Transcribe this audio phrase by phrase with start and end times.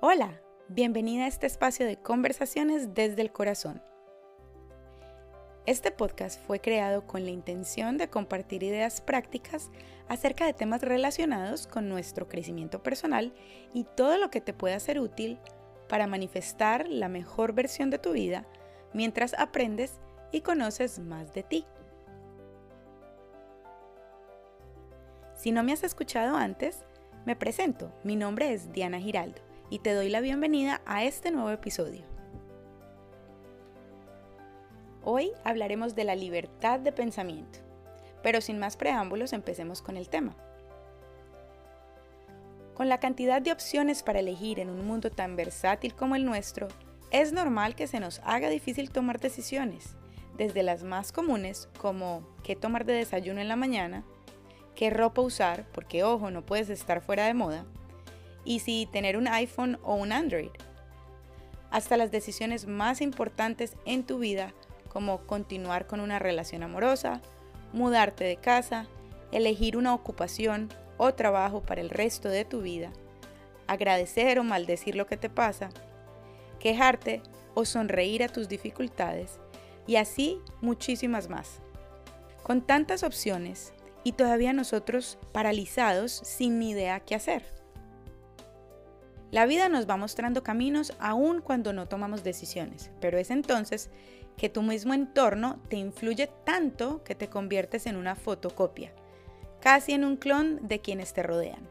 [0.00, 3.82] Hola, bienvenida a este espacio de conversaciones desde el corazón.
[5.64, 9.70] Este podcast fue creado con la intención de compartir ideas prácticas
[10.06, 13.32] acerca de temas relacionados con nuestro crecimiento personal
[13.72, 15.38] y todo lo que te pueda ser útil
[15.88, 18.46] para manifestar la mejor versión de tu vida
[18.92, 19.98] mientras aprendes
[20.30, 21.64] y conoces más de ti.
[25.36, 26.84] Si no me has escuchado antes,
[27.24, 27.94] me presento.
[28.04, 32.02] Mi nombre es Diana Giraldo y te doy la bienvenida a este nuevo episodio.
[35.02, 37.58] Hoy hablaremos de la libertad de pensamiento,
[38.22, 40.36] pero sin más preámbulos empecemos con el tema.
[42.74, 46.68] Con la cantidad de opciones para elegir en un mundo tan versátil como el nuestro,
[47.10, 49.96] es normal que se nos haga difícil tomar decisiones,
[50.36, 54.04] desde las más comunes como qué tomar de desayuno en la mañana,
[54.74, 57.64] qué ropa usar, porque ojo, no puedes estar fuera de moda,
[58.46, 60.50] y si tener un iPhone o un Android.
[61.70, 64.54] Hasta las decisiones más importantes en tu vida,
[64.88, 67.20] como continuar con una relación amorosa,
[67.72, 68.86] mudarte de casa,
[69.32, 72.92] elegir una ocupación o trabajo para el resto de tu vida,
[73.66, 75.68] agradecer o maldecir lo que te pasa,
[76.60, 77.22] quejarte
[77.54, 79.38] o sonreír a tus dificultades
[79.86, 81.58] y así muchísimas más.
[82.42, 83.72] Con tantas opciones
[84.04, 87.42] y todavía nosotros paralizados sin ni idea qué hacer.
[89.32, 93.90] La vida nos va mostrando caminos aun cuando no tomamos decisiones, pero es entonces
[94.36, 98.92] que tu mismo entorno te influye tanto que te conviertes en una fotocopia,
[99.60, 101.68] casi en un clon de quienes te rodean.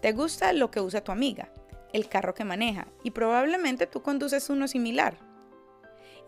[0.00, 1.52] Te gusta lo que usa tu amiga,
[1.92, 5.18] el carro que maneja, y probablemente tú conduces uno similar.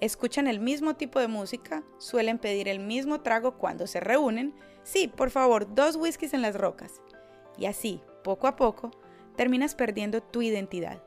[0.00, 5.09] Escuchan el mismo tipo de música, suelen pedir el mismo trago cuando se reúnen, sí,
[5.09, 7.00] por favor, dos whiskies en las rocas.
[7.56, 8.91] Y así, poco a poco,
[9.36, 11.02] terminas perdiendo tu identidad,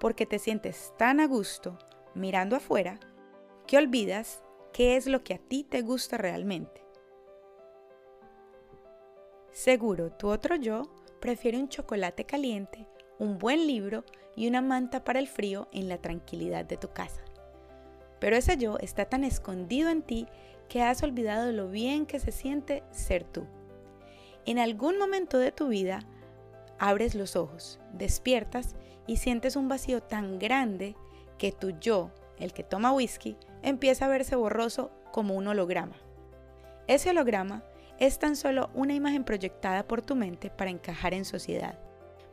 [0.00, 1.78] porque te sientes tan a gusto
[2.14, 2.98] mirando afuera
[3.66, 4.42] que olvidas
[4.72, 6.84] qué es lo que a ti te gusta realmente.
[9.52, 10.82] Seguro tu otro yo
[11.20, 15.98] prefiere un chocolate caliente, un buen libro y una manta para el frío en la
[15.98, 17.22] tranquilidad de tu casa.
[18.18, 20.26] Pero ese yo está tan escondido en ti
[20.68, 23.46] que has olvidado lo bien que se siente ser tú.
[24.46, 26.00] En algún momento de tu vida
[26.78, 28.74] abres los ojos, despiertas
[29.06, 30.96] y sientes un vacío tan grande
[31.38, 35.96] que tu yo, el que toma whisky, empieza a verse borroso como un holograma.
[36.86, 37.62] Ese holograma
[37.98, 41.78] es tan solo una imagen proyectada por tu mente para encajar en sociedad,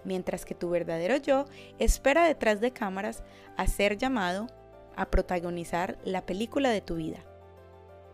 [0.04, 1.46] mientras que tu verdadero yo
[1.78, 3.24] espera detrás de cámaras
[3.58, 4.48] a ser llamado
[4.96, 7.20] a protagonizar la película de tu vida.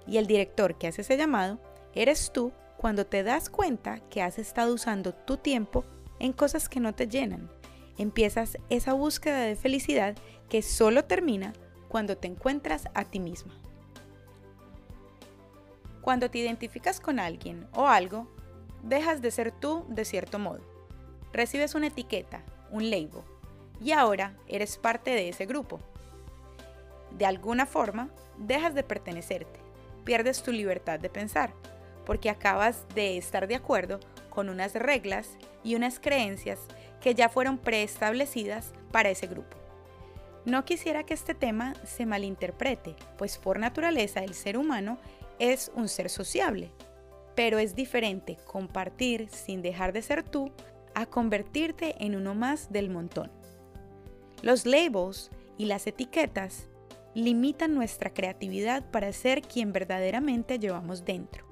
[0.06, 1.60] Y el director que hace ese llamado
[1.94, 5.86] eres tú cuando te das cuenta que has estado usando tu tiempo
[6.20, 7.50] en cosas que no te llenan.
[7.98, 10.16] Empiezas esa búsqueda de felicidad
[10.50, 11.54] que solo termina
[11.88, 13.54] cuando te encuentras a ti misma.
[16.02, 18.28] Cuando te identificas con alguien o algo,
[18.84, 20.62] dejas de ser tú de cierto modo.
[21.34, 23.24] Recibes una etiqueta, un label,
[23.82, 25.80] y ahora eres parte de ese grupo.
[27.18, 29.60] De alguna forma, dejas de pertenecerte,
[30.04, 31.54] pierdes tu libertad de pensar,
[32.06, 34.00] porque acabas de estar de acuerdo
[34.36, 36.60] con unas reglas y unas creencias
[37.02, 39.58] que ya fueron preestablecidas para ese grupo.
[40.44, 45.00] No quisiera que este tema se malinterprete, pues por naturaleza el ser humano
[45.40, 46.70] es un ser sociable,
[47.34, 50.52] pero es diferente compartir sin dejar de ser tú
[50.94, 53.32] a convertirte en uno más del montón.
[54.42, 56.68] Los labels y las etiquetas
[57.16, 61.45] limitan nuestra creatividad para ser quien verdaderamente llevamos dentro.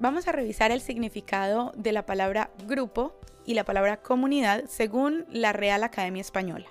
[0.00, 5.52] Vamos a revisar el significado de la palabra grupo y la palabra comunidad según la
[5.52, 6.68] Real Academia Española.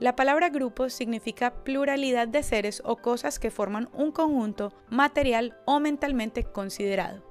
[0.00, 5.78] La palabra grupo significa pluralidad de seres o cosas que forman un conjunto material o
[5.78, 7.22] mentalmente considerado.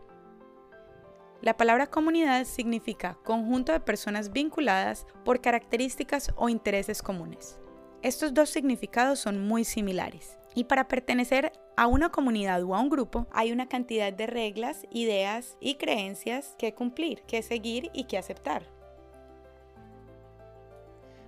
[1.42, 7.60] La palabra comunidad significa conjunto de personas vinculadas por características o intereses comunes.
[8.02, 10.38] Estos dos significados son muy similares.
[10.56, 14.86] Y para pertenecer a una comunidad o a un grupo hay una cantidad de reglas,
[14.92, 18.68] ideas y creencias que cumplir, que seguir y que aceptar.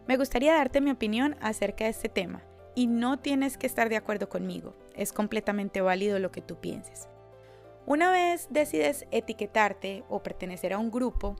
[0.07, 2.43] Me gustaría darte mi opinión acerca de este tema
[2.75, 7.07] y no tienes que estar de acuerdo conmigo, es completamente válido lo que tú pienses.
[7.87, 11.35] Una vez decides etiquetarte o pertenecer a un grupo,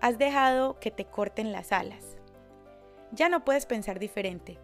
[0.00, 2.18] has dejado que te corten las alas.
[3.12, 4.58] Ya no puedes pensar diferente,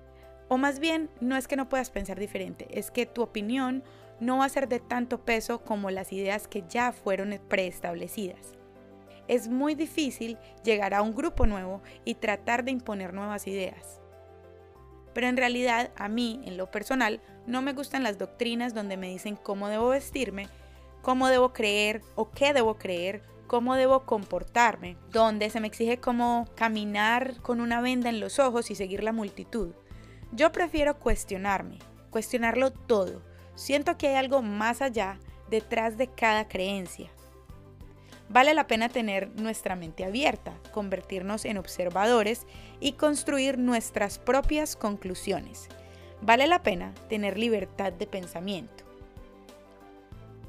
[0.49, 3.85] o más bien, no es que no puedas pensar diferente, es que tu opinión
[4.21, 8.55] no va a ser de tanto peso como las ideas que ya fueron preestablecidas.
[9.29, 14.01] es muy difícil llegar a un grupo nuevo y tratar de imponer nuevas ideas.
[15.13, 19.09] Pero en realidad a mí, en lo personal, no me gustan las doctrinas donde me
[19.09, 20.49] dicen cómo debo vestirme,
[21.03, 26.47] cómo debo creer o qué debo creer, cómo debo comportarme, donde se me exige cómo
[26.55, 29.75] caminar con una venda en los ojos y seguir la multitud.
[30.33, 31.79] Yo prefiero cuestionarme,
[32.11, 33.23] cuestionarlo todo.
[33.55, 35.19] Siento que hay algo más allá
[35.51, 37.11] detrás de cada creencia.
[38.29, 42.47] Vale la pena tener nuestra mente abierta, convertirnos en observadores
[42.79, 45.69] y construir nuestras propias conclusiones.
[46.21, 48.85] Vale la pena tener libertad de pensamiento.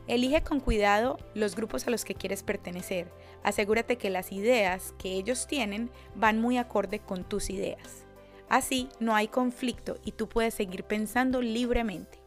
[0.07, 3.07] Elige con cuidado los grupos a los que quieres pertenecer.
[3.43, 8.08] Asegúrate que las ideas que ellos tienen van muy acorde con tus ideas.
[8.49, 12.19] Así no hay conflicto y tú puedes seguir pensando libremente.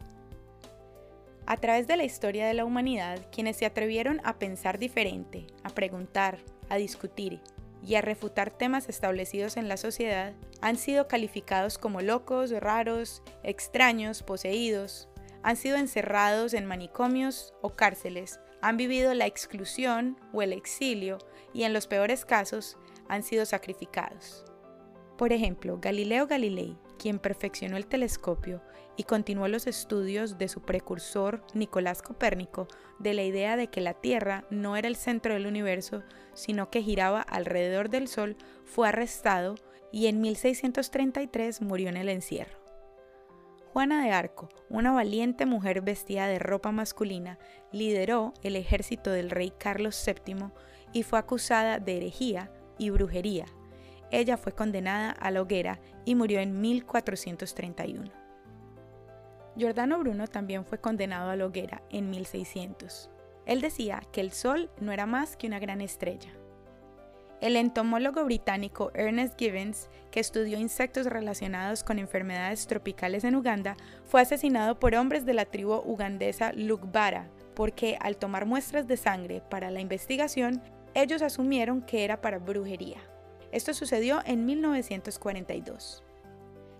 [1.45, 5.69] A través de la historia de la humanidad, quienes se atrevieron a pensar diferente, a
[5.69, 6.39] preguntar,
[6.69, 7.41] a discutir
[7.85, 14.23] y a refutar temas establecidos en la sociedad, han sido calificados como locos, raros, extraños,
[14.23, 15.09] poseídos,
[15.43, 21.17] han sido encerrados en manicomios o cárceles, han vivido la exclusión o el exilio
[21.53, 22.77] y en los peores casos
[23.09, 24.45] han sido sacrificados.
[25.17, 28.61] Por ejemplo, Galileo Galilei, quien perfeccionó el telescopio
[28.97, 32.67] y continuó los estudios de su precursor Nicolás Copérnico
[32.99, 36.81] de la idea de que la Tierra no era el centro del universo, sino que
[36.81, 39.55] giraba alrededor del Sol, fue arrestado
[39.91, 42.63] y en 1633 murió en el encierro.
[43.73, 47.39] Juana de Arco, una valiente mujer vestida de ropa masculina,
[47.71, 50.51] lideró el ejército del rey Carlos VII
[50.93, 53.45] y fue acusada de herejía y brujería.
[54.13, 58.11] Ella fue condenada a la hoguera y murió en 1431.
[59.55, 63.09] Giordano Bruno también fue condenado a la hoguera en 1600.
[63.47, 66.29] Él decía que el Sol no era más que una gran estrella.
[67.41, 73.75] El entomólogo británico Ernest Gibbons, que estudió insectos relacionados con enfermedades tropicales en Uganda,
[74.05, 79.41] fue asesinado por hombres de la tribu ugandesa Lugbara, porque al tomar muestras de sangre
[79.49, 80.61] para la investigación,
[80.93, 82.99] ellos asumieron que era para brujería.
[83.53, 86.03] Esto sucedió en 1942.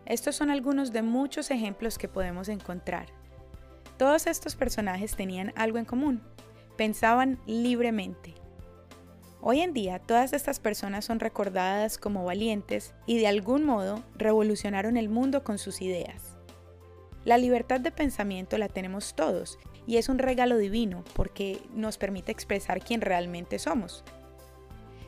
[0.06, 3.06] Estos son algunos de muchos ejemplos que podemos encontrar.
[3.98, 6.22] Todos estos personajes tenían algo en común.
[6.75, 8.34] Pensaban libremente,
[9.46, 14.96] Hoy en día todas estas personas son recordadas como valientes y de algún modo revolucionaron
[14.96, 16.38] el mundo con sus ideas.
[17.25, 22.31] La libertad de pensamiento la tenemos todos y es un regalo divino porque nos permite
[22.31, 24.06] expresar quién realmente somos.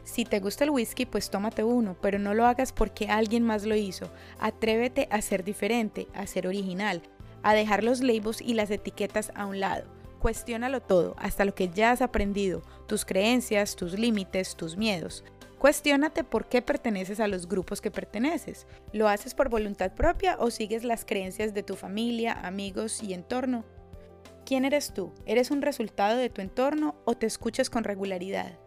[0.06, 3.66] Si te gusta el whisky, pues tómate uno, pero no lo hagas porque alguien más
[3.66, 4.10] lo hizo.
[4.40, 7.02] Atrévete a ser diferente, a ser original,
[7.44, 11.70] a dejar los labels y las etiquetas a un lado Cuestiónalo todo, hasta lo que
[11.70, 15.24] ya has aprendido, tus creencias, tus límites, tus miedos.
[15.60, 18.66] Cuestiónate por qué perteneces a los grupos que perteneces.
[18.92, 23.66] ¿Lo haces por voluntad propia o sigues las creencias de tu familia, amigos y entorno?
[24.48, 25.14] ¿Quién eres tú?
[25.28, 28.58] ¿Eres un resultado de tu entorno o te escuchas con regularidad?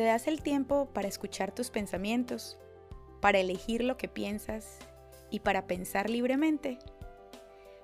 [0.00, 2.58] ¿Te das el tiempo para escuchar tus pensamientos,
[3.20, 4.78] para elegir lo que piensas
[5.28, 6.78] y para pensar libremente?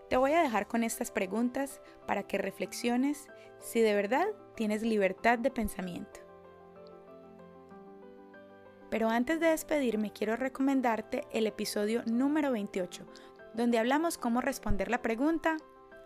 [0.08, 3.28] Te voy a dejar con estas preguntas para que reflexiones
[3.58, 4.24] si de verdad
[4.54, 6.20] tienes libertad de pensamiento.
[8.88, 13.04] Pero antes de despedirme quiero recomendarte el episodio número 28,
[13.52, 15.58] donde hablamos cómo responder la pregunta